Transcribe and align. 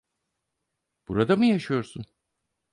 Burada 1.07 1.35
mı 1.37 1.45
yaşıyorsun? 1.45 2.05